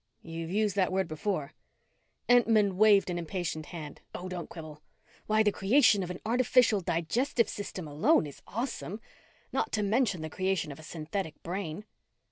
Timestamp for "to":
9.73-9.83